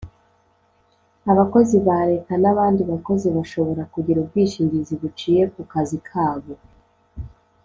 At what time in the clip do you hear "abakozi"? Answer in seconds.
1.31-1.77